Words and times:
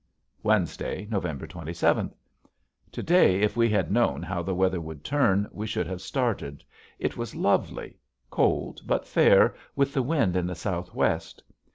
Wednesday, 0.41 1.05
November 1.11 1.45
twenty 1.45 1.75
seventh. 1.75 2.15
To 2.93 3.03
day, 3.03 3.41
if 3.41 3.55
we 3.55 3.69
had 3.69 3.91
known 3.91 4.23
how 4.23 4.41
the 4.41 4.55
weather 4.55 4.81
would 4.81 5.03
turn, 5.03 5.47
we 5.51 5.67
should 5.67 5.85
have 5.85 6.01
started. 6.01 6.63
It 6.97 7.17
was 7.17 7.35
lovely, 7.35 7.99
cold 8.31 8.81
but 8.87 9.05
fair 9.05 9.53
with 9.75 9.93
the 9.93 10.01
wind 10.01 10.35
in 10.35 10.47
the 10.47 10.55
south 10.55 10.95
west. 10.95 11.43